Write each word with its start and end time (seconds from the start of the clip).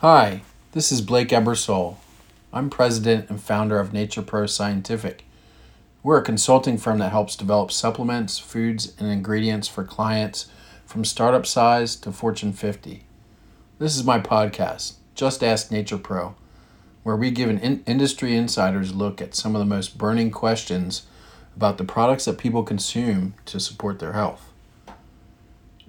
Hi, 0.00 0.42
this 0.72 0.92
is 0.92 1.00
Blake 1.00 1.30
Ebersole. 1.30 1.96
I'm 2.52 2.68
president 2.68 3.30
and 3.30 3.40
founder 3.40 3.80
of 3.80 3.92
NaturPro 3.92 4.46
Scientific. 4.46 5.24
We're 6.02 6.18
a 6.18 6.22
consulting 6.22 6.76
firm 6.76 6.98
that 6.98 7.12
helps 7.12 7.34
develop 7.34 7.72
supplements, 7.72 8.38
foods, 8.38 8.92
and 8.98 9.10
ingredients 9.10 9.68
for 9.68 9.84
clients 9.84 10.50
from 10.84 11.06
startup 11.06 11.46
size 11.46 11.96
to 11.96 12.12
Fortune 12.12 12.52
50. 12.52 13.04
This 13.78 13.96
is 13.96 14.04
my 14.04 14.20
podcast, 14.20 14.96
Just 15.14 15.42
Ask 15.42 15.70
NaturPro, 15.70 16.34
where 17.02 17.16
we 17.16 17.30
give 17.30 17.48
an 17.48 17.58
in- 17.60 17.82
industry 17.86 18.36
insider's 18.36 18.94
look 18.94 19.22
at 19.22 19.34
some 19.34 19.56
of 19.56 19.60
the 19.60 19.64
most 19.64 19.96
burning 19.96 20.30
questions 20.30 21.06
about 21.56 21.78
the 21.78 21.84
products 21.84 22.26
that 22.26 22.36
people 22.36 22.64
consume 22.64 23.32
to 23.46 23.58
support 23.58 23.98
their 23.98 24.12
health. 24.12 24.52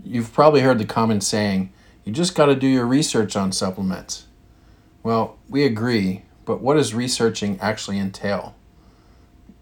You've 0.01 0.31
probably 0.31 0.61
heard 0.61 0.79
the 0.79 0.85
common 0.85 1.19
saying, 1.19 1.73
you 2.07 2.13
just 2.13 2.35
got 2.35 2.45
to 2.45 2.55
do 2.55 2.67
your 2.67 2.85
research 2.85 3.35
on 3.35 3.51
supplements. 3.51 4.27
Well, 5.03 5.38
we 5.49 5.65
agree, 5.65 6.23
but 6.45 6.61
what 6.61 6.75
does 6.75 6.93
researching 6.93 7.59
actually 7.59 7.99
entail? 7.99 8.55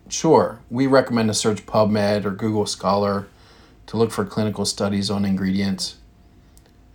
Sure, 0.09 0.59
we 0.70 0.86
recommend 0.86 1.27
to 1.30 1.34
search 1.34 1.66
PubMed 1.66 2.23
or 2.23 2.30
Google 2.30 2.67
Scholar 2.67 3.26
to 3.88 3.98
look 3.98 4.12
for 4.12 4.26
clinical 4.26 4.63
studies 4.63 5.09
on 5.09 5.26
ingredients 5.26 5.95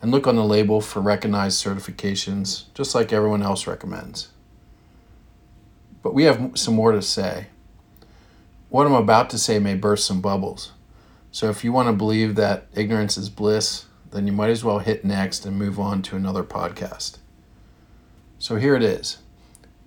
and 0.01 0.13
look 0.13 0.29
on 0.29 0.37
the 0.37 0.45
label 0.45 0.81
for 0.81 1.01
recognized 1.01 1.65
certifications, 1.65 2.67
just 2.73 2.95
like 2.95 3.13
everyone 3.13 3.43
else 3.43 3.67
recommends. 3.67 4.29
But 6.01 6.15
we 6.15 6.23
have 6.25 6.53
some 6.55 6.77
more 6.77 6.93
to 6.93 7.03
say. 7.03 7.49
What 8.69 8.87
I'm 8.87 8.95
about 8.95 9.31
to 9.31 9.39
say 9.39 9.59
may 9.59 9.75
burst 9.75 10.07
some 10.07 10.21
bubbles. 10.21 10.71
So 11.33 11.51
if 11.51 11.65
you 11.65 11.73
want 11.73 11.89
to 11.89 11.93
believe 11.93 12.37
that 12.37 12.69
ignorance 12.73 13.19
is 13.19 13.29
bliss, 13.29 13.87
then 14.11 14.27
you 14.27 14.33
might 14.33 14.51
as 14.51 14.65
well 14.65 14.81
hit 14.81 15.05
next 15.05 15.47
and 15.47 15.59
move 15.59 15.79
on 15.79 16.03
to 16.03 16.17
another 16.17 16.43
podcast. 16.43 17.19
So 18.39 18.57
here 18.57 18.75
it 18.75 18.83
is. 18.83 19.19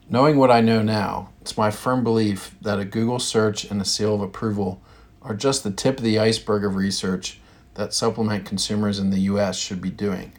Knowing 0.09 0.37
what 0.37 0.51
I 0.51 0.61
know 0.61 0.81
now, 0.81 1.29
it's 1.41 1.57
my 1.57 1.71
firm 1.71 2.03
belief 2.03 2.55
that 2.61 2.79
a 2.79 2.85
Google 2.85 3.19
search 3.19 3.65
and 3.65 3.81
a 3.81 3.85
seal 3.85 4.15
of 4.15 4.21
approval 4.21 4.81
are 5.21 5.33
just 5.33 5.63
the 5.63 5.71
tip 5.71 5.97
of 5.97 6.03
the 6.03 6.19
iceberg 6.19 6.63
of 6.63 6.75
research 6.75 7.39
that 7.75 7.93
supplement 7.93 8.45
consumers 8.45 8.99
in 8.99 9.09
the 9.09 9.21
US 9.21 9.57
should 9.57 9.81
be 9.81 9.89
doing. 9.89 10.33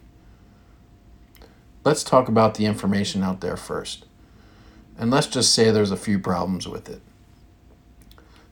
Let's 1.83 2.03
talk 2.03 2.27
about 2.27 2.55
the 2.55 2.65
information 2.65 3.21
out 3.21 3.41
there 3.41 3.57
first. 3.57 4.05
And 4.97 5.11
let's 5.11 5.27
just 5.27 5.53
say 5.53 5.69
there's 5.69 5.91
a 5.91 5.97
few 5.97 6.19
problems 6.19 6.67
with 6.67 6.89
it. 6.89 7.01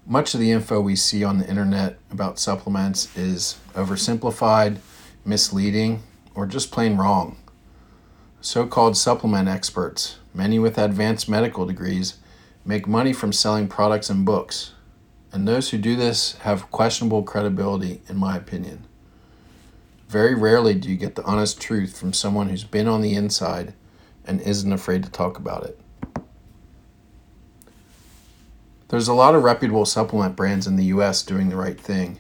Much 0.05 0.33
of 0.33 0.39
the 0.39 0.51
info 0.51 0.81
we 0.81 0.97
see 0.97 1.23
on 1.23 1.37
the 1.37 1.47
internet 1.47 1.97
about 2.11 2.37
supplements 2.37 3.15
is 3.15 3.57
oversimplified 3.73 4.77
misleading, 5.25 6.03
or 6.35 6.45
just 6.45 6.71
plain 6.71 6.97
wrong. 6.97 7.37
So 8.41 8.67
called 8.67 8.97
supplement 8.97 9.47
experts, 9.47 10.17
many 10.33 10.59
with 10.59 10.77
advanced 10.77 11.29
medical 11.29 11.65
degrees, 11.65 12.17
make 12.65 12.87
money 12.87 13.13
from 13.13 13.31
selling 13.31 13.67
products 13.67 14.09
and 14.09 14.25
books. 14.25 14.73
And 15.31 15.47
those 15.47 15.69
who 15.69 15.77
do 15.77 15.95
this 15.95 16.35
have 16.39 16.69
questionable 16.71 17.23
credibility, 17.23 18.01
in 18.07 18.17
my 18.17 18.35
opinion. 18.35 18.85
Very 20.09 20.35
rarely 20.35 20.75
do 20.75 20.89
you 20.89 20.97
get 20.97 21.15
the 21.15 21.23
honest 21.23 21.59
truth 21.59 21.97
from 21.97 22.13
someone 22.13 22.49
who's 22.49 22.63
been 22.63 22.87
on 22.87 23.01
the 23.01 23.15
inside 23.15 23.73
and 24.25 24.41
isn't 24.41 24.71
afraid 24.71 25.03
to 25.03 25.09
talk 25.09 25.37
about 25.37 25.65
it. 25.65 25.79
There's 28.89 29.07
a 29.07 29.13
lot 29.13 29.33
of 29.33 29.43
reputable 29.43 29.85
supplement 29.85 30.35
brands 30.35 30.67
in 30.67 30.75
the 30.75 30.85
US 30.85 31.23
doing 31.23 31.49
the 31.49 31.55
right 31.55 31.79
thing 31.79 32.19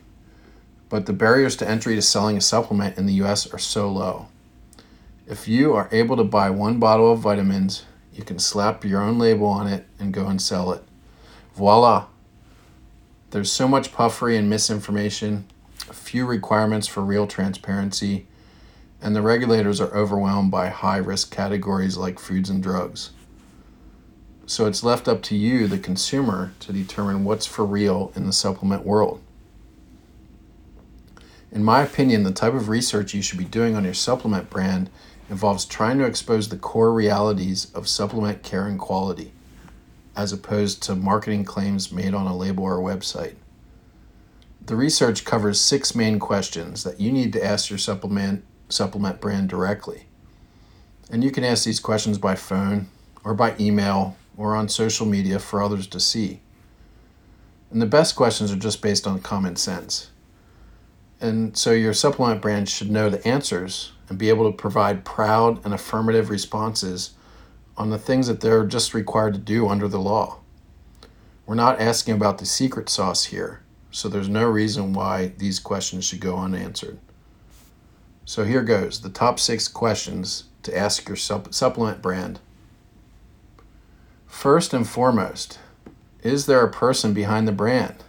but 0.93 1.07
the 1.07 1.11
barriers 1.11 1.55
to 1.55 1.67
entry 1.67 1.95
to 1.95 2.01
selling 2.03 2.37
a 2.37 2.41
supplement 2.41 2.99
in 2.99 3.07
the 3.07 3.15
US 3.15 3.51
are 3.51 3.57
so 3.57 3.89
low. 3.89 4.27
If 5.25 5.47
you 5.47 5.73
are 5.73 5.89
able 5.91 6.15
to 6.17 6.23
buy 6.23 6.51
one 6.51 6.77
bottle 6.77 7.11
of 7.11 7.17
vitamins, 7.17 7.85
you 8.13 8.23
can 8.23 8.37
slap 8.37 8.85
your 8.85 9.01
own 9.01 9.17
label 9.17 9.47
on 9.47 9.65
it 9.65 9.87
and 9.97 10.13
go 10.13 10.27
and 10.27 10.39
sell 10.39 10.71
it. 10.71 10.83
Voila! 11.55 12.05
There's 13.31 13.51
so 13.51 13.67
much 13.67 13.91
puffery 13.91 14.37
and 14.37 14.47
misinformation, 14.47 15.45
few 15.91 16.27
requirements 16.27 16.85
for 16.85 17.01
real 17.01 17.25
transparency, 17.25 18.27
and 19.01 19.15
the 19.15 19.23
regulators 19.23 19.81
are 19.81 19.95
overwhelmed 19.97 20.51
by 20.51 20.69
high 20.69 20.97
risk 20.97 21.31
categories 21.31 21.97
like 21.97 22.19
foods 22.19 22.51
and 22.51 22.61
drugs. 22.61 23.09
So 24.45 24.67
it's 24.67 24.83
left 24.83 25.07
up 25.07 25.23
to 25.23 25.35
you, 25.35 25.67
the 25.67 25.79
consumer, 25.79 26.53
to 26.59 26.71
determine 26.71 27.23
what's 27.23 27.47
for 27.47 27.65
real 27.65 28.11
in 28.15 28.27
the 28.27 28.31
supplement 28.31 28.85
world. 28.85 29.23
In 31.53 31.63
my 31.63 31.83
opinion, 31.83 32.23
the 32.23 32.31
type 32.31 32.55
of 32.55 32.67
research 32.67 33.13
you 33.13 33.21
should 33.21 33.37
be 33.37 33.45
doing 33.45 33.75
on 33.75 33.83
your 33.83 33.93
supplement 33.93 34.49
brand 34.49 34.89
involves 35.29 35.65
trying 35.65 35.99
to 35.99 36.05
expose 36.05 36.49
the 36.49 36.57
core 36.57 36.91
realities 36.91 37.71
of 37.75 37.87
supplement 37.87 38.41
care 38.41 38.65
and 38.65 38.79
quality, 38.79 39.33
as 40.15 40.33
opposed 40.33 40.81
to 40.83 40.95
marketing 40.95 41.45
claims 41.45 41.91
made 41.91 42.15
on 42.15 42.25
a 42.25 42.35
label 42.35 42.63
or 42.63 42.77
website. 42.79 43.35
The 44.65 44.75
research 44.75 45.25
covers 45.25 45.61
six 45.61 45.93
main 45.93 46.17
questions 46.17 46.83
that 46.85 46.99
you 46.99 47.11
need 47.11 47.31
to 47.33 47.45
ask 47.45 47.69
your 47.69 47.77
supplement, 47.77 48.43
supplement 48.69 49.21
brand 49.21 49.47
directly. 49.47 50.07
And 51.11 51.23
you 51.23 51.29
can 51.29 51.43
ask 51.43 51.65
these 51.65 51.79
questions 51.79 52.17
by 52.17 52.33
phone 52.33 52.87
or 53.23 53.35
by 53.35 53.55
email 53.59 54.17
or 54.37 54.55
on 54.55 54.69
social 54.69 55.05
media 55.05 55.37
for 55.37 55.61
others 55.61 55.85
to 55.87 55.99
see. 55.99 56.41
And 57.69 57.79
the 57.79 57.85
best 57.85 58.15
questions 58.15 58.51
are 58.51 58.55
just 58.55 58.81
based 58.81 59.05
on 59.05 59.19
common 59.19 59.55
sense. 59.55 60.09
And 61.23 61.55
so 61.55 61.71
your 61.71 61.93
supplement 61.93 62.41
brand 62.41 62.67
should 62.67 62.91
know 62.91 63.09
the 63.09 63.25
answers 63.25 63.93
and 64.09 64.19
be 64.19 64.27
able 64.27 64.51
to 64.51 64.57
provide 64.57 65.05
proud 65.05 65.63
and 65.63 65.73
affirmative 65.73 66.29
responses 66.29 67.11
on 67.77 67.91
the 67.91 67.97
things 67.97 68.27
that 68.27 68.41
they're 68.41 68.65
just 68.65 68.93
required 68.93 69.33
to 69.35 69.39
do 69.39 69.69
under 69.69 69.87
the 69.87 70.01
law. 70.01 70.39
We're 71.45 71.55
not 71.55 71.79
asking 71.79 72.15
about 72.15 72.39
the 72.39 72.45
secret 72.45 72.89
sauce 72.89 73.23
here, 73.23 73.61
so 73.89 74.09
there's 74.09 74.27
no 74.27 74.43
reason 74.43 74.91
why 74.91 75.31
these 75.37 75.59
questions 75.59 76.03
should 76.03 76.19
go 76.19 76.37
unanswered. 76.37 76.99
So 78.25 78.43
here 78.43 78.61
goes 78.61 78.99
the 78.99 79.09
top 79.09 79.39
six 79.39 79.69
questions 79.69 80.43
to 80.63 80.77
ask 80.77 81.07
your 81.07 81.15
supp- 81.15 81.53
supplement 81.53 82.01
brand. 82.01 82.41
First 84.27 84.73
and 84.73 84.85
foremost, 84.85 85.57
is 86.21 86.47
there 86.47 86.65
a 86.65 86.71
person 86.71 87.13
behind 87.13 87.47
the 87.47 87.53
brand? 87.53 88.03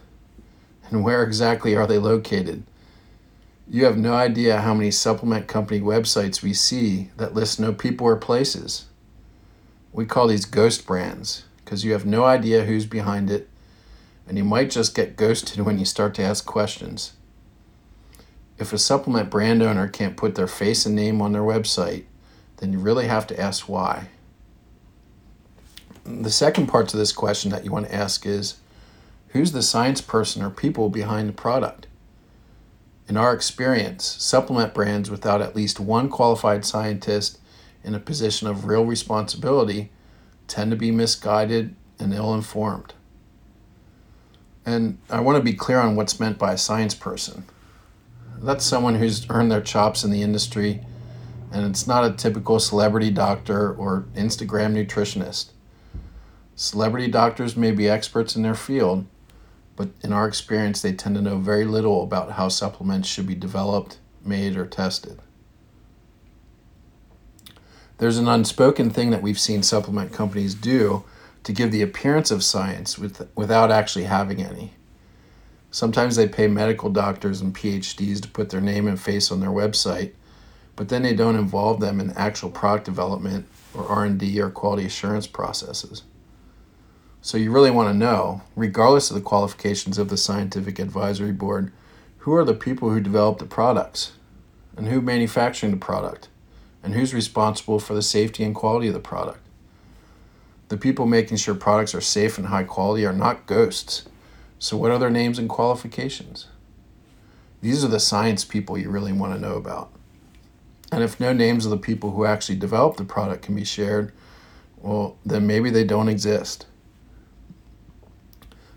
And 0.89 1.01
where 1.01 1.23
exactly 1.23 1.77
are 1.77 1.87
they 1.87 1.97
located? 1.97 2.65
You 3.67 3.85
have 3.85 3.97
no 3.97 4.13
idea 4.13 4.61
how 4.61 4.75
many 4.75 4.91
supplement 4.91 5.47
company 5.47 5.81
websites 5.81 6.43
we 6.43 6.53
see 6.53 7.09
that 7.17 7.33
list 7.33 7.59
no 7.59 7.73
people 7.73 8.05
or 8.05 8.15
places. 8.15 8.85
We 9.91 10.05
call 10.05 10.27
these 10.27 10.45
ghost 10.45 10.85
brands 10.85 11.45
because 11.63 11.83
you 11.83 11.93
have 11.93 12.05
no 12.05 12.25
idea 12.25 12.65
who's 12.65 12.85
behind 12.85 13.31
it, 13.31 13.49
and 14.27 14.37
you 14.37 14.43
might 14.43 14.69
just 14.69 14.93
get 14.93 15.17
ghosted 15.17 15.61
when 15.61 15.79
you 15.79 15.85
start 15.85 16.13
to 16.15 16.23
ask 16.23 16.45
questions. 16.45 17.13
If 18.59 18.71
a 18.71 18.77
supplement 18.77 19.31
brand 19.31 19.63
owner 19.63 19.87
can't 19.87 20.15
put 20.15 20.35
their 20.35 20.47
face 20.47 20.85
and 20.85 20.95
name 20.95 21.19
on 21.19 21.31
their 21.31 21.41
website, 21.41 22.03
then 22.57 22.71
you 22.71 22.77
really 22.77 23.07
have 23.07 23.25
to 23.27 23.39
ask 23.39 23.67
why. 23.67 24.09
The 26.05 26.29
second 26.29 26.67
part 26.67 26.87
to 26.89 26.97
this 26.97 27.11
question 27.11 27.49
that 27.49 27.65
you 27.65 27.71
want 27.71 27.87
to 27.87 27.95
ask 27.95 28.27
is 28.27 28.57
who's 29.29 29.53
the 29.53 29.63
science 29.63 30.01
person 30.01 30.43
or 30.43 30.51
people 30.51 30.89
behind 30.89 31.29
the 31.29 31.33
product? 31.33 31.87
In 33.07 33.17
our 33.17 33.33
experience, 33.33 34.03
supplement 34.03 34.73
brands 34.73 35.11
without 35.11 35.41
at 35.41 35.55
least 35.55 35.79
one 35.79 36.09
qualified 36.09 36.65
scientist 36.65 37.39
in 37.83 37.93
a 37.93 37.99
position 37.99 38.47
of 38.47 38.65
real 38.65 38.85
responsibility 38.85 39.91
tend 40.47 40.71
to 40.71 40.77
be 40.77 40.91
misguided 40.91 41.75
and 41.99 42.13
ill 42.13 42.33
informed. 42.33 42.93
And 44.65 44.97
I 45.09 45.19
want 45.19 45.37
to 45.37 45.43
be 45.43 45.53
clear 45.53 45.79
on 45.79 45.95
what's 45.95 46.19
meant 46.19 46.39
by 46.39 46.53
a 46.53 46.57
science 46.57 46.95
person. 46.95 47.45
That's 48.41 48.65
someone 48.65 48.95
who's 48.95 49.29
earned 49.29 49.51
their 49.51 49.61
chops 49.61 50.03
in 50.03 50.09
the 50.09 50.23
industry, 50.23 50.81
and 51.51 51.65
it's 51.65 51.85
not 51.85 52.03
a 52.03 52.15
typical 52.15 52.59
celebrity 52.59 53.11
doctor 53.11 53.73
or 53.73 54.05
Instagram 54.15 54.73
nutritionist. 54.73 55.51
Celebrity 56.55 57.07
doctors 57.07 57.55
may 57.55 57.71
be 57.71 57.87
experts 57.87 58.35
in 58.35 58.41
their 58.41 58.55
field, 58.55 59.05
but 59.75 59.89
in 60.01 60.13
our 60.13 60.27
experience, 60.27 60.81
they 60.81 60.93
tend 60.93 61.15
to 61.15 61.21
know 61.21 61.37
very 61.37 61.65
little 61.65 62.03
about 62.03 62.31
how 62.31 62.47
supplements 62.47 63.09
should 63.09 63.27
be 63.27 63.35
developed, 63.35 63.97
made, 64.23 64.55
or 64.55 64.65
tested. 64.65 65.19
There's 67.97 68.17
an 68.17 68.27
unspoken 68.27 68.89
thing 68.89 69.11
that 69.11 69.21
we've 69.21 69.39
seen 69.39 69.63
supplement 69.63 70.11
companies 70.11 70.53
do 70.53 71.03
to 71.43 71.53
give 71.53 71.71
the 71.71 71.81
appearance 71.81 72.31
of 72.31 72.43
science 72.43 72.97
with, 72.97 73.29
without 73.35 73.71
actually 73.71 74.05
having 74.05 74.41
any. 74.41 74.73
Sometimes 75.71 76.15
they 76.15 76.27
pay 76.27 76.47
medical 76.47 76.89
doctors 76.89 77.41
and 77.41 77.53
PhDs 77.53 78.21
to 78.21 78.29
put 78.29 78.49
their 78.49 78.61
name 78.61 78.87
and 78.87 78.99
face 78.99 79.31
on 79.31 79.41
their 79.41 79.49
website, 79.49 80.13
but 80.75 80.89
then 80.89 81.03
they 81.03 81.13
don't 81.13 81.35
involve 81.35 81.79
them 81.79 81.99
in 81.99 82.11
actual 82.11 82.49
product 82.49 82.85
development 82.85 83.45
or 83.73 83.85
R&D 83.87 84.39
or 84.41 84.49
quality 84.49 84.85
assurance 84.85 85.27
processes. 85.27 86.03
So 87.25 87.39
you 87.39 87.49
really 87.49 87.71
want 87.71 87.89
to 87.89 87.97
know, 87.97 88.43
regardless 88.55 89.09
of 89.09 89.15
the 89.15 89.21
qualifications 89.21 89.97
of 89.97 90.09
the 90.09 90.15
scientific 90.15 90.77
advisory 90.77 91.31
board, 91.31 91.71
who 92.19 92.35
are 92.35 92.45
the 92.45 92.53
people 92.53 92.91
who 92.91 92.99
develop 92.99 93.39
the 93.39 93.45
products 93.45 94.11
and 94.77 94.87
who 94.87 95.01
manufacturing 95.01 95.71
the 95.71 95.79
product 95.79 96.27
And 96.83 96.93
who's 96.93 97.15
responsible 97.15 97.79
for 97.79 97.95
the 97.95 98.03
safety 98.03 98.43
and 98.43 98.53
quality 98.53 98.89
of 98.89 98.93
the 98.93 98.99
product? 98.99 99.39
The 100.67 100.77
people 100.77 101.07
making 101.07 101.37
sure 101.37 101.55
products 101.55 101.95
are 101.95 101.99
safe 101.99 102.37
and 102.37 102.45
high 102.45 102.63
quality 102.63 103.07
are 103.07 103.11
not 103.11 103.47
ghosts. 103.47 104.07
So, 104.59 104.77
what 104.77 104.91
are 104.91 104.99
their 104.99 105.09
names 105.09 105.39
and 105.39 105.49
qualifications? 105.49 106.45
These 107.59 107.83
are 107.83 107.87
the 107.87 107.99
science 107.99 108.45
people 108.45 108.77
you 108.77 108.91
really 108.91 109.13
want 109.13 109.33
to 109.33 109.41
know 109.41 109.55
about. 109.55 109.91
And 110.91 111.01
if 111.01 111.19
no 111.19 111.33
names 111.33 111.65
of 111.65 111.71
the 111.71 111.77
people 111.77 112.11
who 112.11 112.23
actually 112.23 112.59
developed 112.59 112.97
the 112.97 113.03
product 113.03 113.41
can 113.41 113.55
be 113.55 113.65
shared, 113.65 114.13
well, 114.77 115.17
then 115.25 115.47
maybe 115.47 115.71
they 115.71 115.85
don't 115.85 116.07
exist. 116.07 116.67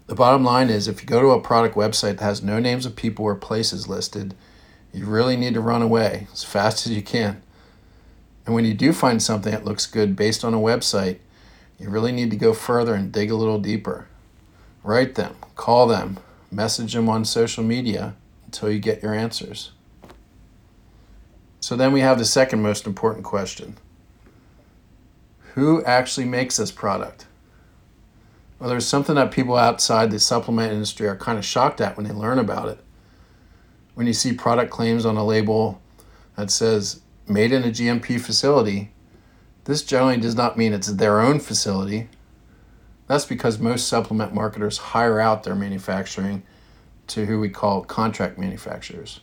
The 0.09 0.15
bottom 0.15 0.43
line 0.43 0.71
is 0.71 0.89
if 0.89 1.03
you 1.03 1.07
go 1.07 1.21
to 1.21 1.29
a 1.29 1.41
product 1.41 1.77
website 1.77 2.17
that 2.17 2.25
has 2.25 2.43
no 2.43 2.59
names 2.59 2.87
of 2.87 2.97
people 2.97 3.27
or 3.27 3.35
places 3.35 3.89
listed, 3.89 4.35
you 4.91 5.05
really 5.05 5.37
need 5.37 5.53
to 5.53 5.61
run 5.61 5.83
away 5.83 6.27
as 6.33 6.43
fast 6.43 6.87
as 6.87 6.93
you 6.93 7.03
can. 7.03 7.43
And 8.47 8.55
when 8.55 8.65
you 8.65 8.73
do 8.73 8.95
find 8.95 9.23
something 9.23 9.53
that 9.53 9.67
looks 9.67 9.85
good 9.85 10.17
based 10.17 10.47
on 10.47 10.55
a 10.55 10.59
website, 10.59 11.19
you 11.79 11.91
really 11.91 12.11
need 12.11 12.31
to 12.31 12.39
go 12.39 12.55
further 12.55 12.95
and 12.95 13.13
dig 13.13 13.31
a 13.31 13.37
little 13.37 13.59
deeper. 13.59 14.09
Write 14.83 15.15
them, 15.15 15.37
call 15.57 15.87
them, 15.87 16.19
message 16.51 16.95
them 16.95 17.11
on 17.11 17.27
social 17.27 17.63
media 17.63 18.17
until 18.47 18.71
you 18.71 18.79
get 18.79 19.03
your 19.03 19.13
answers. 19.13 19.73
So 21.61 21.77
then 21.77 21.93
we 21.93 22.01
have 22.01 22.19
the 22.19 22.25
second 22.25 22.63
most 22.63 22.87
important 22.87 23.27
question 23.27 23.77
Who 25.53 25.85
actually 25.85 26.25
makes 26.25 26.57
this 26.57 26.73
product? 26.73 27.27
Well, 28.59 28.69
there's 28.69 28.87
something 28.87 29.15
that 29.15 29.31
people 29.31 29.57
outside 29.57 30.11
the 30.11 30.19
supplement 30.19 30.73
industry 30.73 31.07
are 31.07 31.17
kind 31.17 31.39
of 31.39 31.45
shocked 31.45 31.81
at 31.81 31.97
when 31.97 32.07
they 32.07 32.13
learn 32.13 32.39
about 32.39 32.69
it. 32.69 32.81
When 33.95 34.07
you 34.07 34.13
see 34.13 34.33
product 34.33 34.71
claims 34.71 35.07
on 35.07 35.17
a 35.17 35.25
label 35.25 35.81
that 36.37 36.51
says 36.51 37.03
made 37.29 37.53
in 37.53 37.63
a 37.63 37.69
GMP 37.69 38.21
facility, 38.21 38.93
this 39.65 39.83
generally 39.83 40.17
does 40.17 40.35
not 40.35 40.57
mean 40.57 40.73
it's 40.73 40.89
their 40.89 41.21
own 41.21 41.39
facility. 41.39 42.09
That's 43.07 43.25
because 43.25 43.59
most 43.59 43.87
supplement 43.87 44.35
marketers 44.35 44.79
hire 44.79 45.21
out 45.21 45.45
their 45.45 45.55
manufacturing 45.55 46.43
to 47.09 47.27
who 47.27 47.39
we 47.39 47.49
call 47.49 47.83
contract 47.85 48.39
manufacturers. 48.39 49.21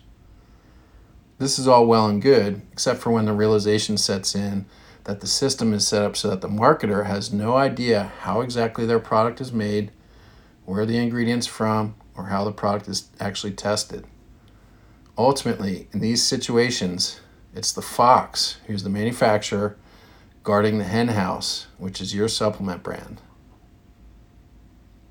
This 1.38 1.60
is 1.60 1.68
all 1.68 1.86
well 1.86 2.08
and 2.08 2.22
good, 2.22 2.62
except 2.72 3.02
for 3.02 3.12
when 3.12 3.26
the 3.26 3.34
realization 3.34 3.98
sets 3.98 4.34
in 4.34 4.66
that 5.06 5.22
the 5.22 5.28
system 5.28 5.74
is 5.74 5.88
set 5.88 6.04
up 6.04 6.18
so 6.18 6.30
that 6.30 6.42
the 6.42 6.48
marketer 6.48 7.06
has 7.06 7.32
no 7.32 7.56
idea 7.56 8.12
how 8.22 8.42
exactly 8.42 8.86
their 8.86 9.00
product 9.00 9.40
is 9.40 9.54
made, 9.54 9.92
where 10.66 10.86
the 10.86 10.98
ingredients 10.98 11.48
from, 11.48 11.96
or 12.18 12.26
how 12.26 12.44
the 12.44 12.52
product 12.52 12.88
is 12.88 13.10
actually 13.20 13.54
tested. 13.54 14.06
Ultimately, 15.18 15.88
in 15.94 16.00
these 16.00 16.24
situations, 16.24 17.20
it's 17.54 17.72
the 17.72 17.82
fox 17.82 18.58
who's 18.66 18.84
the 18.84 18.90
manufacturer 18.90 19.78
guarding 20.44 20.78
the 20.78 20.84
hen 20.84 21.10
house, 21.10 21.68
which 21.78 22.02
is 22.02 22.14
your 22.14 22.28
supplement 22.28 22.84
brand. 22.84 23.22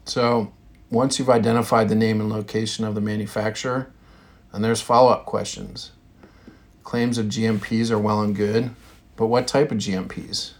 So, 0.04 0.52
once 0.90 1.18
you've 1.18 1.30
identified 1.30 1.88
the 1.88 1.94
name 1.94 2.20
and 2.20 2.30
location 2.30 2.84
of 2.84 2.94
the 2.94 3.00
manufacturer, 3.00 3.90
and 4.52 4.62
there's 4.62 4.80
follow 4.80 5.10
up 5.10 5.24
questions. 5.24 5.92
Claims 6.82 7.16
of 7.16 7.26
GMPs 7.26 7.90
are 7.90 7.98
well 7.98 8.20
and 8.20 8.36
good, 8.36 8.70
but 9.16 9.26
what 9.26 9.46
type 9.46 9.70
of 9.70 9.78
GMPs? 9.78 10.52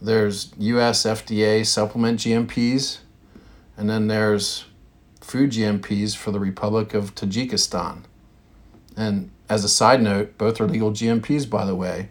There's 0.00 0.52
US 0.58 1.04
FDA 1.04 1.64
supplement 1.64 2.20
GMPs, 2.20 2.98
and 3.76 3.88
then 3.88 4.08
there's 4.08 4.64
food 5.20 5.50
GMPs 5.50 6.14
for 6.14 6.30
the 6.30 6.40
Republic 6.40 6.94
of 6.94 7.14
Tajikistan. 7.14 8.02
And 8.96 9.30
as 9.48 9.64
a 9.64 9.68
side 9.68 10.02
note, 10.02 10.36
both 10.38 10.60
are 10.60 10.66
legal 10.68 10.90
GMPs, 10.90 11.48
by 11.48 11.64
the 11.64 11.74
way, 11.74 12.10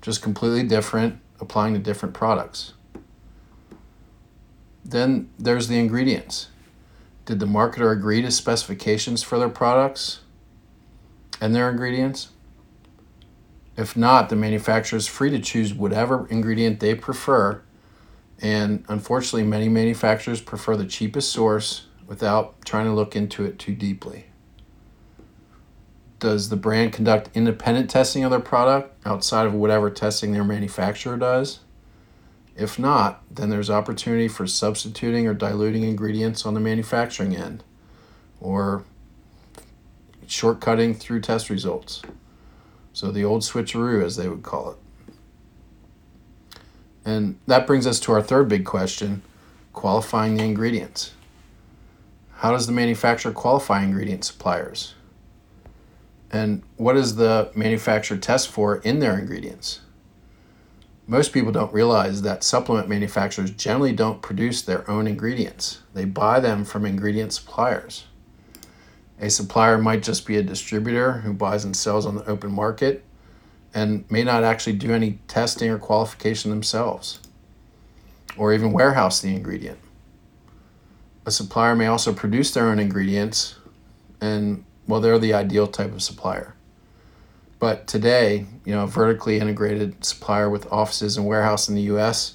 just 0.00 0.22
completely 0.22 0.62
different, 0.62 1.18
applying 1.40 1.74
to 1.74 1.80
different 1.80 2.14
products. 2.14 2.74
Then 4.84 5.30
there's 5.38 5.68
the 5.68 5.78
ingredients. 5.78 6.48
Did 7.24 7.40
the 7.40 7.46
marketer 7.46 7.90
agree 7.90 8.20
to 8.22 8.30
specifications 8.30 9.22
for 9.22 9.38
their 9.38 9.48
products 9.48 10.20
and 11.40 11.54
their 11.54 11.70
ingredients? 11.70 12.28
If 13.76 13.96
not, 13.96 14.28
the 14.28 14.36
manufacturer 14.36 14.96
is 14.96 15.06
free 15.06 15.30
to 15.30 15.40
choose 15.40 15.74
whatever 15.74 16.26
ingredient 16.28 16.80
they 16.80 16.94
prefer. 16.94 17.62
And 18.40 18.84
unfortunately, 18.88 19.44
many 19.44 19.68
manufacturers 19.68 20.40
prefer 20.40 20.76
the 20.76 20.86
cheapest 20.86 21.32
source 21.32 21.86
without 22.06 22.64
trying 22.64 22.84
to 22.86 22.92
look 22.92 23.16
into 23.16 23.44
it 23.44 23.58
too 23.58 23.74
deeply. 23.74 24.26
Does 26.20 26.48
the 26.48 26.56
brand 26.56 26.92
conduct 26.92 27.30
independent 27.34 27.90
testing 27.90 28.24
of 28.24 28.30
their 28.30 28.40
product 28.40 28.94
outside 29.04 29.46
of 29.46 29.54
whatever 29.54 29.90
testing 29.90 30.32
their 30.32 30.44
manufacturer 30.44 31.16
does? 31.16 31.60
If 32.56 32.78
not, 32.78 33.22
then 33.30 33.50
there's 33.50 33.68
opportunity 33.68 34.28
for 34.28 34.46
substituting 34.46 35.26
or 35.26 35.34
diluting 35.34 35.82
ingredients 35.82 36.46
on 36.46 36.54
the 36.54 36.60
manufacturing 36.60 37.34
end 37.34 37.64
or 38.40 38.84
shortcutting 40.26 40.96
through 40.96 41.20
test 41.20 41.50
results. 41.50 42.02
So 42.94 43.10
the 43.10 43.24
old 43.24 43.42
switcheroo, 43.42 44.02
as 44.02 44.16
they 44.16 44.28
would 44.28 44.44
call 44.44 44.70
it. 44.70 44.76
And 47.04 47.38
that 47.46 47.66
brings 47.66 47.86
us 47.86 48.00
to 48.00 48.12
our 48.12 48.22
third 48.22 48.48
big 48.48 48.64
question 48.64 49.22
qualifying 49.72 50.36
the 50.36 50.44
ingredients. 50.44 51.12
How 52.36 52.52
does 52.52 52.66
the 52.66 52.72
manufacturer 52.72 53.32
qualify 53.32 53.82
ingredient 53.82 54.24
suppliers? 54.24 54.94
And 56.30 56.62
what 56.76 56.94
does 56.94 57.16
the 57.16 57.50
manufacturer 57.54 58.16
test 58.16 58.48
for 58.48 58.76
in 58.76 59.00
their 59.00 59.18
ingredients? 59.18 59.80
Most 61.06 61.32
people 61.32 61.52
don't 61.52 61.72
realize 61.72 62.22
that 62.22 62.44
supplement 62.44 62.88
manufacturers 62.88 63.50
generally 63.50 63.92
don't 63.92 64.22
produce 64.22 64.62
their 64.62 64.88
own 64.88 65.06
ingredients, 65.06 65.80
they 65.94 66.04
buy 66.04 66.38
them 66.38 66.64
from 66.64 66.86
ingredient 66.86 67.32
suppliers. 67.32 68.04
A 69.24 69.30
supplier 69.30 69.78
might 69.78 70.02
just 70.02 70.26
be 70.26 70.36
a 70.36 70.42
distributor 70.42 71.12
who 71.12 71.32
buys 71.32 71.64
and 71.64 71.74
sells 71.74 72.04
on 72.04 72.14
the 72.14 72.28
open 72.28 72.52
market 72.52 73.02
and 73.72 74.04
may 74.10 74.22
not 74.22 74.44
actually 74.44 74.74
do 74.74 74.92
any 74.92 75.18
testing 75.28 75.70
or 75.70 75.78
qualification 75.78 76.50
themselves 76.50 77.20
or 78.36 78.52
even 78.52 78.70
warehouse 78.70 79.22
the 79.22 79.34
ingredient. 79.34 79.78
A 81.24 81.30
supplier 81.30 81.74
may 81.74 81.86
also 81.86 82.12
produce 82.12 82.50
their 82.50 82.68
own 82.68 82.78
ingredients 82.78 83.54
and 84.20 84.62
well 84.86 85.00
they're 85.00 85.18
the 85.18 85.32
ideal 85.32 85.68
type 85.68 85.92
of 85.92 86.02
supplier. 86.02 86.54
But 87.58 87.86
today, 87.86 88.44
you 88.66 88.74
know, 88.74 88.84
a 88.84 88.86
vertically 88.86 89.38
integrated 89.38 90.04
supplier 90.04 90.50
with 90.50 90.70
offices 90.70 91.16
and 91.16 91.26
warehouse 91.26 91.66
in 91.66 91.76
the 91.76 91.88
US 91.94 92.34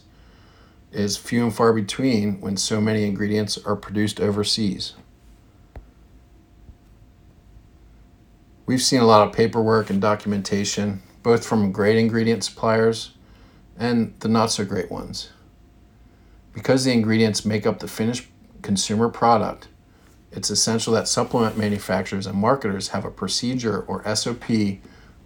is 0.91 1.17
few 1.17 1.43
and 1.43 1.53
far 1.53 1.71
between 1.71 2.41
when 2.41 2.57
so 2.57 2.81
many 2.81 3.03
ingredients 3.03 3.59
are 3.63 3.75
produced 3.75 4.19
overseas. 4.19 4.95
We've 8.69 8.83
seen 8.83 9.01
a 9.01 9.05
lot 9.07 9.27
of 9.27 9.33
paperwork 9.33 9.89
and 9.89 9.99
documentation, 9.99 11.01
both 11.23 11.43
from 11.43 11.71
great 11.71 11.97
ingredient 11.97 12.43
suppliers 12.43 13.15
and 13.75 14.13
the 14.19 14.27
not 14.27 14.51
so 14.51 14.63
great 14.63 14.91
ones. 14.91 15.31
Because 16.53 16.85
the 16.85 16.91
ingredients 16.91 17.43
make 17.43 17.65
up 17.65 17.79
the 17.79 17.87
finished 17.87 18.27
consumer 18.61 19.09
product, 19.09 19.69
it's 20.31 20.51
essential 20.51 20.93
that 20.93 21.07
supplement 21.07 21.57
manufacturers 21.57 22.27
and 22.27 22.37
marketers 22.37 22.89
have 22.89 23.05
a 23.05 23.09
procedure 23.09 23.81
or 23.87 24.05
SOP 24.15 24.43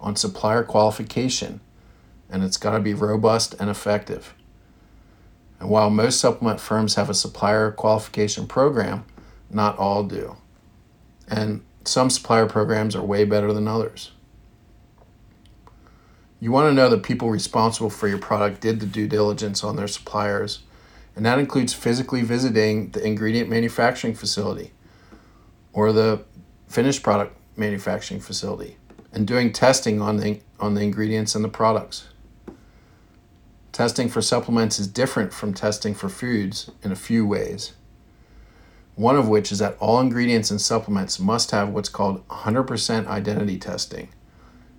on 0.00 0.16
supplier 0.16 0.62
qualification, 0.62 1.60
and 2.30 2.42
it's 2.42 2.56
got 2.56 2.72
to 2.72 2.80
be 2.80 2.94
robust 2.94 3.54
and 3.60 3.68
effective. 3.68 4.32
And 5.60 5.68
while 5.68 5.90
most 5.90 6.18
supplement 6.18 6.60
firms 6.60 6.94
have 6.94 7.10
a 7.10 7.14
supplier 7.14 7.70
qualification 7.70 8.46
program, 8.46 9.04
not 9.50 9.76
all 9.76 10.02
do. 10.02 10.38
And 11.28 11.60
some 11.86 12.10
supplier 12.10 12.46
programs 12.46 12.96
are 12.96 13.02
way 13.02 13.24
better 13.24 13.52
than 13.52 13.68
others. 13.68 14.12
You 16.40 16.52
want 16.52 16.68
to 16.68 16.74
know 16.74 16.90
that 16.90 17.02
people 17.02 17.30
responsible 17.30 17.90
for 17.90 18.08
your 18.08 18.18
product 18.18 18.60
did 18.60 18.80
the 18.80 18.86
due 18.86 19.08
diligence 19.08 19.64
on 19.64 19.76
their 19.76 19.88
suppliers, 19.88 20.60
and 21.16 21.24
that 21.24 21.38
includes 21.38 21.72
physically 21.72 22.22
visiting 22.22 22.90
the 22.90 23.04
ingredient 23.04 23.48
manufacturing 23.48 24.14
facility 24.14 24.72
or 25.72 25.92
the 25.92 26.24
finished 26.68 27.02
product 27.02 27.36
manufacturing 27.56 28.20
facility 28.20 28.76
and 29.12 29.26
doing 29.26 29.52
testing 29.52 30.00
on 30.00 30.16
the, 30.16 30.40
on 30.58 30.74
the 30.74 30.82
ingredients 30.82 31.34
and 31.34 31.44
the 31.44 31.48
products. 31.48 32.08
Testing 33.72 34.08
for 34.08 34.20
supplements 34.20 34.78
is 34.78 34.86
different 34.86 35.32
from 35.32 35.54
testing 35.54 35.94
for 35.94 36.08
foods 36.08 36.70
in 36.82 36.92
a 36.92 36.96
few 36.96 37.26
ways 37.26 37.72
one 38.96 39.16
of 39.16 39.28
which 39.28 39.50
is 39.50 39.58
that 39.58 39.76
all 39.80 40.00
ingredients 40.00 40.50
and 40.50 40.60
supplements 40.60 41.18
must 41.18 41.50
have 41.50 41.70
what's 41.70 41.88
called 41.88 42.26
100% 42.28 43.06
identity 43.06 43.58
testing, 43.58 44.08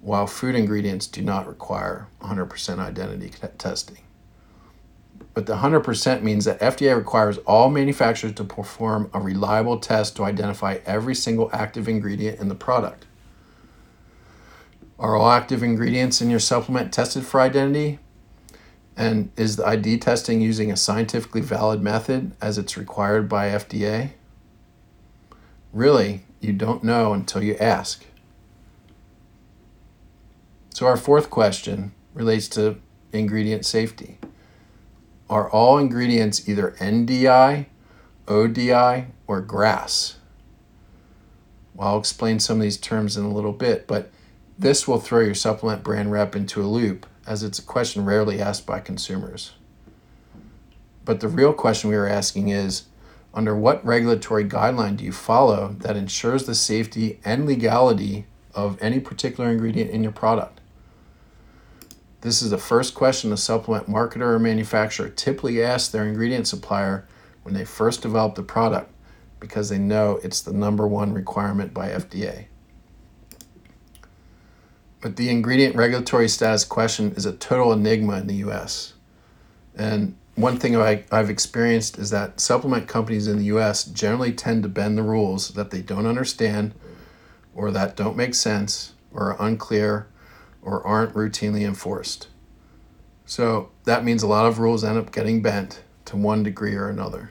while 0.02 0.28
food 0.28 0.56
ingredients 0.56 1.08
do 1.08 1.22
not 1.22 1.48
require 1.48 2.08
100% 2.22 2.80
identity 2.80 3.32
testing. 3.58 3.98
But 5.34 5.48
the 5.48 5.58
100% 5.58 6.22
means 6.22 6.46
that 6.46 6.62
FDA 6.62 6.96
requires 6.96 7.40
all 7.40 7.70
manufacturers 7.70 8.34
to 8.36 8.46
perform 8.46 9.10
a 9.14 9.20
reliable 9.20 9.80
test 9.80 10.16
to 10.16 10.24
identify 10.24 10.80
every 10.86 11.14
single 11.14 11.50
active 11.52 11.90
ingredient 11.90 12.40
in 12.40 12.48
the 12.48 12.56
product. 12.56 13.06
Are 14.98 15.18
all 15.18 15.30
active 15.30 15.62
ingredients 15.62 16.22
in 16.22 16.30
your 16.30 16.40
supplement 16.40 16.94
tested 16.94 17.26
for 17.26 17.42
identity? 17.42 18.00
And 18.98 19.32
is 19.36 19.58
the 19.58 19.68
ID 19.68 19.98
testing 19.98 20.40
using 20.40 20.72
a 20.72 20.78
scientifically 20.78 21.42
valid 21.42 21.82
method 21.82 22.32
as 22.42 22.58
it's 22.58 22.78
required 22.78 23.28
by 23.28 23.50
FDA? 23.50 24.12
Really, 25.74 26.24
you 26.40 26.54
don't 26.54 26.84
know 26.84 27.14
until 27.14 27.44
you 27.44 27.56
ask. 27.58 28.06
So, 30.70 30.86
our 30.86 30.98
fourth 30.98 31.30
question 31.30 31.94
relates 32.14 32.48
to 32.50 32.78
ingredient 33.12 33.66
safety. 33.66 34.18
Are 35.30 35.50
all 35.50 35.78
ingredients 35.78 36.48
either 36.48 36.76
NDI, 36.80 37.66
ODI, 38.28 39.08
or 39.28 39.42
GRAS? 39.42 40.18
Well, 41.74 41.90
I'll 41.90 42.00
explain 42.00 42.40
some 42.40 42.58
of 42.58 42.64
these 42.64 42.78
terms 42.78 43.18
in 43.18 43.26
a 43.26 43.34
little 43.34 43.52
bit, 43.52 43.88
but 43.88 44.12
this 44.58 44.88
will 44.88 45.00
throw 45.00 45.20
your 45.20 45.36
supplement 45.36 45.84
brand 45.84 46.12
rep 46.12 46.36
into 46.36 46.62
a 46.62 46.68
loop 46.68 47.06
as 47.26 47.44
it's 47.44 47.60
a 47.60 47.64
question 47.64 48.06
rarely 48.06 48.42
asked 48.42 48.66
by 48.66 48.80
consumers. 48.80 49.54
But 51.04 51.20
the 51.20 51.28
real 51.28 51.54
question 51.54 51.90
we 51.90 51.96
are 51.96 52.08
asking 52.08 52.50
is 52.50 52.84
under 53.34 53.56
what 53.56 53.86
regulatory 53.86 54.46
guideline 54.46 54.98
do 54.98 55.04
you 55.04 55.12
follow 55.12 55.76
that 55.80 55.96
ensures 55.96 56.46
the 56.46 56.56
safety 56.56 57.20
and 57.26 57.46
legality 57.46 58.26
of 58.54 58.82
any 58.82 59.00
particular 59.00 59.50
ingredient 59.52 59.92
in 59.92 60.04
your 60.04 60.12
product? 60.12 60.62
This 62.22 62.42
is 62.42 62.50
the 62.50 62.58
first 62.58 62.96
question 62.96 63.32
a 63.32 63.38
supplement 63.38 63.88
marketer 63.88 64.22
or 64.22 64.40
manufacturer 64.40 65.10
typically 65.10 65.62
asks 65.62 65.92
their 65.92 66.08
ingredient 66.08 66.48
supplier 66.48 67.08
when 67.44 67.54
they 67.54 67.66
first 67.66 68.02
develop 68.02 68.34
the 68.34 68.42
product 68.42 68.92
because 69.40 69.70
they 69.70 69.78
know 69.78 70.20
it's 70.24 70.42
the 70.42 70.54
number 70.54 70.88
one 70.88 71.14
requirement 71.14 71.72
by 71.72 71.90
FDA. 71.90 72.46
But 75.06 75.18
the 75.18 75.30
ingredient 75.30 75.76
regulatory 75.76 76.28
status 76.28 76.64
question 76.64 77.12
is 77.12 77.28
a 77.28 77.34
total 77.34 77.72
enigma 77.72 78.18
in 78.18 78.26
the 78.26 78.38
US. 78.38 78.94
And 79.76 80.16
one 80.34 80.58
thing 80.58 80.76
I, 80.76 81.04
I've 81.12 81.30
experienced 81.30 82.00
is 82.00 82.10
that 82.10 82.40
supplement 82.40 82.88
companies 82.88 83.28
in 83.28 83.38
the 83.38 83.46
US 83.56 83.84
generally 83.84 84.34
tend 84.34 84.64
to 84.64 84.70
bend 84.70 84.98
the 84.98 85.04
rules 85.04 85.50
that 85.50 85.70
they 85.70 85.84
don't 85.84 86.08
understand 86.08 86.74
or 87.54 87.70
that 87.70 87.96
don't 87.96 88.18
make 88.18 88.34
sense 88.34 88.94
or 89.14 89.32
are 89.32 89.48
unclear 89.48 90.08
or 90.64 90.82
aren't 90.84 91.14
routinely 91.14 91.62
enforced. 91.62 92.28
So 93.28 93.70
that 93.84 94.04
means 94.04 94.24
a 94.24 94.28
lot 94.28 94.48
of 94.48 94.58
rules 94.58 94.84
end 94.84 94.98
up 94.98 95.12
getting 95.12 95.40
bent 95.40 95.84
to 96.06 96.18
one 96.18 96.42
degree 96.42 96.74
or 96.74 96.90
another. 96.90 97.30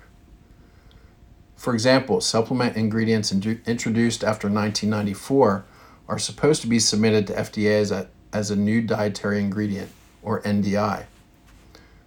For 1.56 1.74
example, 1.74 2.20
supplement 2.20 2.76
ingredients 2.76 3.32
introduced 3.32 4.22
after 4.22 4.46
1994 4.46 5.64
are 6.08 6.18
supposed 6.18 6.60
to 6.62 6.66
be 6.66 6.78
submitted 6.78 7.26
to 7.26 7.32
FDA 7.34 7.80
as 7.80 7.90
a, 7.90 8.08
as 8.32 8.50
a 8.50 8.56
new 8.56 8.80
dietary 8.80 9.40
ingredient, 9.40 9.90
or 10.22 10.42
NDI, 10.42 11.04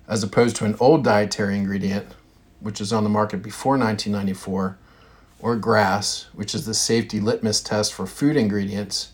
as 0.08 0.24
opposed 0.24 0.56
to 0.58 0.66
an 0.66 0.76
old 0.80 1.04
dietary 1.04 1.58
ingredient, 1.58 2.08
which 2.60 2.82
is 2.82 2.92
on 2.92 3.04
the 3.04 3.10
market 3.10 3.42
before 3.42 3.78
1994, 3.78 4.78
or 5.40 5.56
GRAS, 5.56 6.28
which 6.34 6.56
is 6.56 6.66
the 6.66 6.74
safety 6.74 7.20
litmus 7.20 7.62
test 7.62 7.94
for 7.94 8.08
food 8.08 8.36
ingredients. 8.36 9.14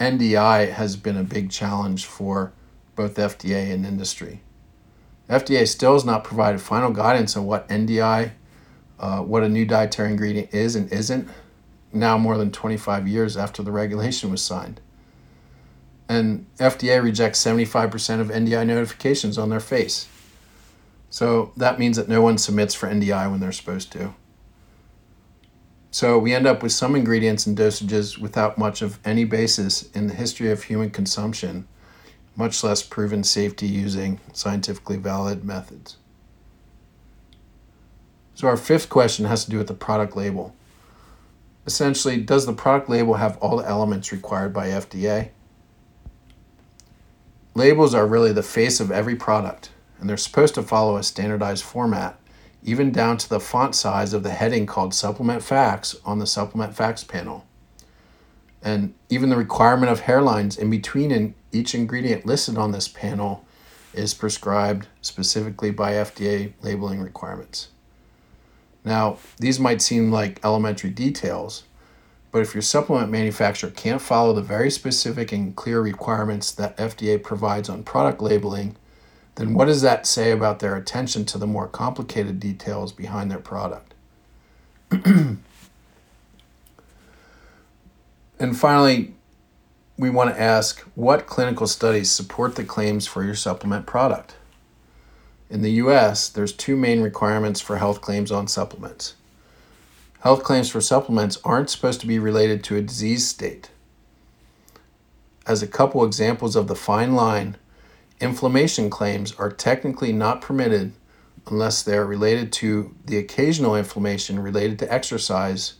NDI 0.00 0.72
has 0.72 0.96
been 0.96 1.16
a 1.16 1.22
big 1.22 1.50
challenge 1.50 2.06
for 2.06 2.52
both 2.96 3.14
FDA 3.14 3.72
and 3.72 3.86
industry. 3.86 4.42
FDA 5.28 5.66
still 5.66 5.94
has 5.94 6.04
not 6.04 6.24
provided 6.24 6.60
final 6.60 6.90
guidance 6.90 7.36
on 7.36 7.46
what 7.46 7.68
NDI, 7.68 8.32
uh, 8.98 9.20
what 9.20 9.42
a 9.42 9.48
new 9.48 9.64
dietary 9.64 10.10
ingredient 10.10 10.52
is 10.52 10.74
and 10.74 10.92
isn't, 10.92 11.28
now 11.92 12.18
more 12.18 12.38
than 12.38 12.50
25 12.50 13.06
years 13.06 13.36
after 13.36 13.62
the 13.62 13.70
regulation 13.70 14.30
was 14.30 14.42
signed. 14.42 14.80
And 16.08 16.46
FDA 16.58 17.02
rejects 17.02 17.42
75% 17.42 18.20
of 18.20 18.28
NDI 18.28 18.66
notifications 18.66 19.38
on 19.38 19.48
their 19.48 19.60
face. 19.60 20.08
So 21.10 21.52
that 21.56 21.78
means 21.78 21.96
that 21.96 22.08
no 22.08 22.22
one 22.22 22.38
submits 22.38 22.74
for 22.74 22.88
NDI 22.88 23.30
when 23.30 23.40
they're 23.40 23.52
supposed 23.52 23.92
to. 23.92 24.14
So 25.90 26.18
we 26.18 26.34
end 26.34 26.46
up 26.46 26.62
with 26.62 26.72
some 26.72 26.96
ingredients 26.96 27.46
and 27.46 27.56
dosages 27.56 28.16
without 28.16 28.56
much 28.56 28.80
of 28.80 28.98
any 29.04 29.24
basis 29.24 29.90
in 29.90 30.06
the 30.06 30.14
history 30.14 30.50
of 30.50 30.64
human 30.64 30.90
consumption, 30.90 31.68
much 32.34 32.64
less 32.64 32.82
proven 32.82 33.22
safety 33.24 33.66
using 33.66 34.18
scientifically 34.32 34.96
valid 34.96 35.44
methods. 35.44 35.98
So 38.34 38.48
our 38.48 38.56
fifth 38.56 38.88
question 38.88 39.26
has 39.26 39.44
to 39.44 39.50
do 39.50 39.58
with 39.58 39.68
the 39.68 39.74
product 39.74 40.16
label 40.16 40.54
essentially, 41.66 42.16
does 42.18 42.46
the 42.46 42.52
product 42.52 42.88
label 42.88 43.14
have 43.14 43.36
all 43.38 43.56
the 43.56 43.68
elements 43.68 44.12
required 44.12 44.52
by 44.52 44.68
FDA? 44.68 45.30
Labels 47.54 47.94
are 47.94 48.06
really 48.06 48.32
the 48.32 48.42
face 48.42 48.80
of 48.80 48.90
every 48.90 49.14
product, 49.14 49.70
and 50.00 50.08
they're 50.08 50.16
supposed 50.16 50.54
to 50.54 50.62
follow 50.62 50.96
a 50.96 51.02
standardized 51.02 51.64
format, 51.64 52.18
even 52.64 52.90
down 52.90 53.18
to 53.18 53.28
the 53.28 53.40
font 53.40 53.74
size 53.74 54.12
of 54.12 54.22
the 54.22 54.30
heading 54.30 54.64
called 54.64 54.94
Supplement 54.94 55.42
Facts 55.42 55.96
on 56.04 56.18
the 56.18 56.26
Supplement 56.26 56.74
Facts 56.74 57.04
panel. 57.04 57.44
And 58.62 58.94
even 59.08 59.28
the 59.28 59.36
requirement 59.36 59.90
of 59.90 60.02
hairlines 60.02 60.58
in 60.58 60.70
between 60.70 61.10
in 61.10 61.34
each 61.50 61.74
ingredient 61.74 62.24
listed 62.24 62.56
on 62.56 62.72
this 62.72 62.88
panel 62.88 63.44
is 63.92 64.14
prescribed 64.14 64.86
specifically 65.02 65.70
by 65.70 65.92
FDA 65.92 66.52
labeling 66.62 67.00
requirements. 67.00 67.68
Now, 68.84 69.18
these 69.38 69.60
might 69.60 69.80
seem 69.80 70.10
like 70.10 70.40
elementary 70.44 70.90
details, 70.90 71.64
but 72.32 72.42
if 72.42 72.54
your 72.54 72.62
supplement 72.62 73.10
manufacturer 73.10 73.70
can't 73.70 74.00
follow 74.00 74.32
the 74.32 74.42
very 74.42 74.70
specific 74.70 75.32
and 75.32 75.54
clear 75.54 75.80
requirements 75.80 76.50
that 76.52 76.76
FDA 76.76 77.22
provides 77.22 77.68
on 77.68 77.84
product 77.84 78.20
labeling, 78.20 78.76
then 79.36 79.54
what 79.54 79.66
does 79.66 79.82
that 79.82 80.06
say 80.06 80.30
about 80.30 80.58
their 80.58 80.76
attention 80.76 81.24
to 81.26 81.38
the 81.38 81.46
more 81.46 81.68
complicated 81.68 82.40
details 82.40 82.92
behind 82.92 83.30
their 83.30 83.38
product? 83.38 83.94
and 84.90 85.38
finally, 88.54 89.14
we 89.96 90.10
want 90.10 90.34
to 90.34 90.40
ask 90.40 90.80
what 90.94 91.26
clinical 91.26 91.66
studies 91.66 92.10
support 92.10 92.56
the 92.56 92.64
claims 92.64 93.06
for 93.06 93.22
your 93.22 93.34
supplement 93.34 93.86
product? 93.86 94.34
In 95.52 95.60
the 95.60 95.72
US, 95.72 96.30
there's 96.30 96.54
two 96.54 96.76
main 96.76 97.02
requirements 97.02 97.60
for 97.60 97.76
health 97.76 98.00
claims 98.00 98.32
on 98.32 98.48
supplements. 98.48 99.16
Health 100.20 100.42
claims 100.42 100.70
for 100.70 100.80
supplements 100.80 101.36
aren't 101.44 101.68
supposed 101.68 102.00
to 102.00 102.06
be 102.06 102.18
related 102.18 102.64
to 102.64 102.76
a 102.76 102.80
disease 102.80 103.28
state. 103.28 103.68
As 105.46 105.62
a 105.62 105.66
couple 105.66 106.06
examples 106.06 106.56
of 106.56 106.68
the 106.68 106.74
fine 106.74 107.14
line, 107.14 107.56
inflammation 108.18 108.88
claims 108.88 109.34
are 109.34 109.52
technically 109.52 110.10
not 110.10 110.40
permitted 110.40 110.94
unless 111.46 111.82
they 111.82 111.98
are 111.98 112.06
related 112.06 112.50
to 112.52 112.94
the 113.04 113.18
occasional 113.18 113.76
inflammation 113.76 114.38
related 114.38 114.78
to 114.78 114.90
exercise 114.90 115.74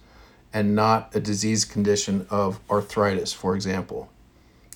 and 0.53 0.75
not 0.75 1.17
a 1.17 1.21
disease 1.21 1.65
condition 1.65 2.27
of 2.29 2.61
arthritis, 2.69 3.33
for 3.33 3.55
example, 3.55 4.13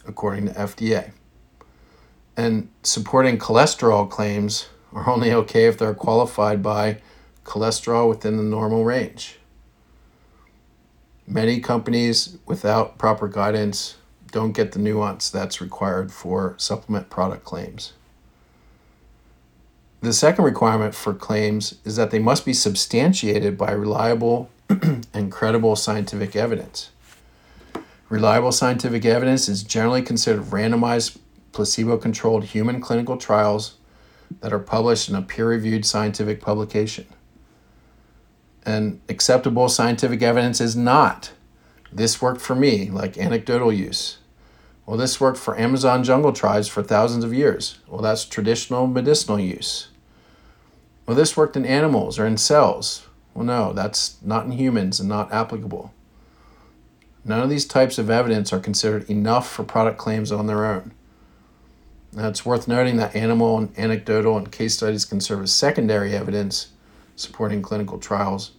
according 0.07 0.47
to 0.47 0.55
FDA. 0.55 1.11
And 2.35 2.71
supporting 2.83 3.37
cholesterol 3.37 4.09
claims 4.09 4.69
are 4.93 5.09
only 5.09 5.33
okay 5.33 5.67
if 5.67 5.79
they're 5.79 5.95
qualified 5.95 6.63
by 6.63 6.99
cholesterol 7.45 8.09
within 8.09 8.37
the 8.37 8.43
normal 8.43 8.85
range. 8.85 9.39
Many 11.27 11.61
companies 11.61 12.39
without 12.47 12.99
proper 12.99 13.29
guidance 13.29 13.97
don't 14.31 14.53
get 14.53 14.73
the 14.73 14.79
nuance 14.79 15.31
that's 15.31 15.61
required 15.61 16.13
for 16.13 16.55
supplement 16.57 17.11
product 17.11 17.45
claims. 17.45 17.93
The 20.03 20.13
second 20.13 20.45
requirement 20.45 20.95
for 20.95 21.15
claims 21.15 21.77
is 21.85 21.97
that 21.97 22.11
they 22.11 22.19
must 22.19 22.45
be 22.45 22.53
substantiated 22.53 23.57
by 23.57 23.73
reliable 23.73 24.51
and 24.69 25.33
credible 25.33 25.75
scientific 25.75 26.37
evidence. 26.37 26.91
Reliable 28.09 28.53
scientific 28.53 29.05
evidence 29.05 29.49
is 29.49 29.65
generally 29.65 30.03
considered 30.03 30.45
randomized, 30.45 31.19
placebo 31.53 31.97
controlled 31.97 32.45
human 32.45 32.81
clinical 32.81 33.17
trials 33.17 33.75
that 34.41 34.53
are 34.53 34.59
published 34.59 35.09
in 35.09 35.15
a 35.15 35.23
peer 35.23 35.49
reviewed 35.49 35.85
scientific 35.85 36.41
publication. 36.41 37.07
And 38.65 39.01
acceptable 39.09 39.69
scientific 39.69 40.23
evidence 40.23 40.61
is 40.61 40.75
not. 40.77 41.33
This 41.93 42.21
worked 42.21 42.41
for 42.41 42.55
me, 42.55 42.91
like 42.91 43.17
anecdotal 43.17 43.73
use. 43.73 44.19
Well, 44.85 44.97
this 44.97 45.21
worked 45.21 45.39
for 45.39 45.59
Amazon 45.59 46.05
jungle 46.05 46.33
tribes 46.33 46.69
for 46.69 46.83
thousands 46.83 47.25
of 47.25 47.35
years. 47.35 47.79
Well, 47.89 48.03
that's 48.03 48.25
traditional 48.25 48.87
medicinal 48.87 49.41
use. 49.41 49.89
Well, 51.07 51.17
this 51.17 51.37
worked 51.37 51.57
in 51.57 51.65
animals 51.65 52.19
or 52.19 52.27
in 52.27 52.37
cells. 52.37 53.07
Well, 53.35 53.45
no, 53.45 53.73
that's 53.73 54.17
not 54.23 54.47
in 54.47 54.53
humans 54.53 54.99
and 54.99 55.09
not 55.09 55.33
applicable. 55.33 55.93
None 57.25 57.41
of 57.41 57.51
these 57.51 57.67
types 57.67 57.99
of 57.99 58.09
evidence 58.09 58.53
are 58.53 58.61
considered 58.61 59.11
enough 59.11 59.51
for 59.51 59.65
product 59.65 59.99
claims 59.99 60.31
on 60.31 60.47
their 60.47 60.65
own. 60.65 60.93
Now, 62.17 62.29
it's 62.29 62.47
worth 62.47 62.67
noting 62.67 62.97
that 62.97 63.15
animal 63.15 63.59
and 63.59 63.79
anecdotal 63.79 64.39
and 64.39 64.51
case 64.51 64.75
studies 64.75 65.05
can 65.05 65.21
serve 65.21 65.43
as 65.43 65.53
secondary 65.53 66.17
evidence 66.17 66.69
supporting 67.15 67.61
clinical 67.61 67.99
trials, 67.99 68.53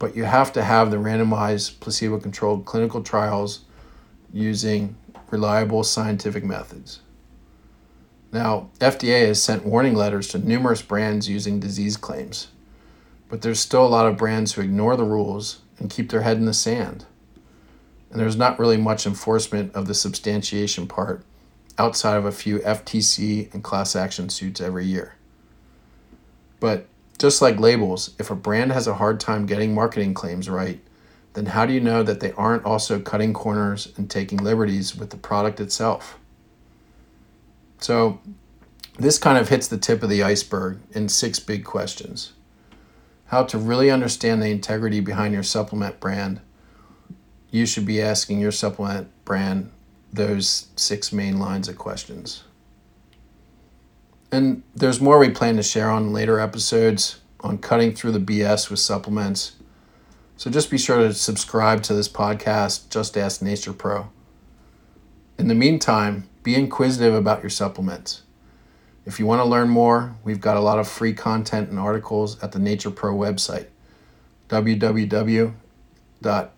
but 0.00 0.16
you 0.16 0.24
have 0.24 0.52
to 0.54 0.64
have 0.64 0.90
the 0.90 0.96
randomized 0.96 1.78
placebo 1.78 2.18
controlled 2.18 2.64
clinical 2.64 3.00
trials 3.00 3.60
using 4.32 4.96
reliable 5.30 5.84
scientific 5.84 6.42
methods. 6.42 7.00
Now, 8.32 8.68
FDA 8.80 9.28
has 9.28 9.40
sent 9.40 9.64
warning 9.64 9.94
letters 9.94 10.26
to 10.28 10.38
numerous 10.40 10.82
brands 10.82 11.28
using 11.28 11.60
disease 11.60 11.96
claims, 11.96 12.48
but 13.28 13.42
there's 13.42 13.60
still 13.60 13.86
a 13.86 13.88
lot 13.88 14.06
of 14.06 14.16
brands 14.16 14.54
who 14.54 14.62
ignore 14.62 14.96
the 14.96 15.04
rules 15.04 15.60
and 15.78 15.88
keep 15.88 16.10
their 16.10 16.22
head 16.22 16.38
in 16.38 16.46
the 16.46 16.52
sand. 16.52 17.06
And 18.10 18.18
there's 18.18 18.36
not 18.36 18.58
really 18.58 18.76
much 18.76 19.06
enforcement 19.06 19.72
of 19.76 19.86
the 19.86 19.94
substantiation 19.94 20.88
part 20.88 21.22
outside 21.78 22.16
of 22.16 22.24
a 22.24 22.32
few 22.32 22.58
FTC 22.58 23.52
and 23.54 23.62
class 23.62 23.94
action 23.94 24.28
suits 24.28 24.60
every 24.60 24.84
year. 24.84 25.14
But 26.60 26.86
just 27.18 27.40
like 27.40 27.58
labels, 27.58 28.14
if 28.18 28.30
a 28.30 28.34
brand 28.34 28.72
has 28.72 28.86
a 28.86 28.94
hard 28.94 29.20
time 29.20 29.46
getting 29.46 29.74
marketing 29.74 30.14
claims 30.14 30.48
right, 30.48 30.80
then 31.34 31.46
how 31.46 31.66
do 31.66 31.72
you 31.72 31.80
know 31.80 32.02
that 32.02 32.20
they 32.20 32.32
aren't 32.32 32.64
also 32.64 33.00
cutting 33.00 33.32
corners 33.32 33.92
and 33.96 34.10
taking 34.10 34.38
liberties 34.38 34.96
with 34.96 35.10
the 35.10 35.16
product 35.16 35.60
itself? 35.60 36.18
So, 37.80 38.20
this 38.98 39.18
kind 39.18 39.38
of 39.38 39.48
hits 39.48 39.68
the 39.68 39.78
tip 39.78 40.02
of 40.02 40.10
the 40.10 40.24
iceberg 40.24 40.80
in 40.90 41.08
six 41.08 41.38
big 41.38 41.64
questions. 41.64 42.32
How 43.26 43.44
to 43.44 43.58
really 43.58 43.90
understand 43.90 44.42
the 44.42 44.50
integrity 44.50 44.98
behind 44.98 45.34
your 45.34 45.44
supplement 45.44 46.00
brand, 46.00 46.40
you 47.52 47.66
should 47.66 47.86
be 47.86 48.02
asking 48.02 48.40
your 48.40 48.50
supplement 48.50 49.08
brand 49.24 49.70
those 50.12 50.68
six 50.76 51.12
main 51.12 51.38
lines 51.38 51.68
of 51.68 51.76
questions. 51.78 52.44
And 54.30 54.62
there's 54.74 55.00
more 55.00 55.18
we 55.18 55.30
plan 55.30 55.56
to 55.56 55.62
share 55.62 55.90
on 55.90 56.12
later 56.12 56.38
episodes 56.38 57.20
on 57.40 57.58
cutting 57.58 57.94
through 57.94 58.12
the 58.12 58.20
BS 58.20 58.68
with 58.70 58.80
supplements. 58.80 59.52
So 60.36 60.50
just 60.50 60.70
be 60.70 60.78
sure 60.78 60.98
to 60.98 61.14
subscribe 61.14 61.82
to 61.84 61.94
this 61.94 62.08
podcast, 62.08 62.90
Just 62.90 63.16
Ask 63.16 63.40
NaturPro. 63.40 64.08
In 65.38 65.48
the 65.48 65.54
meantime, 65.54 66.28
be 66.42 66.54
inquisitive 66.54 67.14
about 67.14 67.42
your 67.42 67.50
supplements. 67.50 68.22
If 69.06 69.18
you 69.18 69.26
want 69.26 69.40
to 69.40 69.44
learn 69.44 69.68
more, 69.68 70.16
we've 70.24 70.40
got 70.40 70.56
a 70.56 70.60
lot 70.60 70.78
of 70.78 70.86
free 70.88 71.14
content 71.14 71.70
and 71.70 71.78
articles 71.78 72.42
at 72.42 72.52
the 72.52 72.58
NaturPro 72.58 73.16
website 73.16 73.68
www.n 74.48 75.54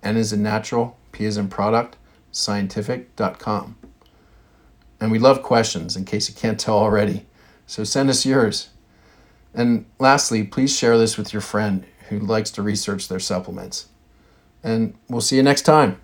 as 0.02 0.32
in 0.32 0.42
natural, 0.42 0.96
p 1.12 1.26
as 1.26 1.36
in 1.36 1.48
product, 1.48 1.96
scientific.com. 2.32 3.76
And 5.00 5.10
we 5.10 5.18
love 5.18 5.42
questions 5.42 5.96
in 5.96 6.04
case 6.04 6.28
you 6.28 6.34
can't 6.34 6.60
tell 6.60 6.78
already. 6.78 7.26
So 7.66 7.84
send 7.84 8.10
us 8.10 8.26
yours. 8.26 8.70
And 9.54 9.86
lastly, 9.98 10.44
please 10.44 10.76
share 10.76 10.98
this 10.98 11.16
with 11.16 11.32
your 11.32 11.42
friend 11.42 11.86
who 12.08 12.18
likes 12.18 12.50
to 12.52 12.62
research 12.62 13.08
their 13.08 13.20
supplements. 13.20 13.88
And 14.62 14.94
we'll 15.08 15.20
see 15.20 15.36
you 15.36 15.42
next 15.42 15.62
time. 15.62 16.00